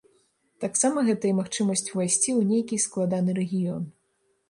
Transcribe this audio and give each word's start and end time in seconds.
Таксама 0.63 1.03
гэта 1.09 1.29
і 1.33 1.35
магчымасць 1.41 1.87
увайсці 1.93 2.29
ў 2.39 2.51
нейкі 2.55 2.83
складаны 2.89 3.41
рэгіён. 3.45 3.83